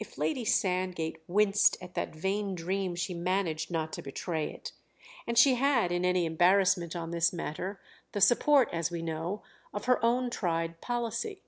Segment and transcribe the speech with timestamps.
[0.00, 4.72] If Lady Sandgate winced at that vain dream she managed not to betray it,
[5.28, 7.80] and she had, in any embarrassment on this matter,
[8.10, 11.44] the support, as we know, of her own tried policy.